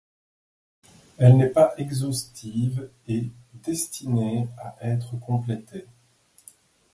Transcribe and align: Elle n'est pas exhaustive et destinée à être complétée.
Elle 1.19 1.37
n'est 1.37 1.51
pas 1.51 1.75
exhaustive 1.77 2.89
et 3.07 3.29
destinée 3.61 4.47
à 4.57 4.75
être 4.81 5.15
complétée. 5.19 5.85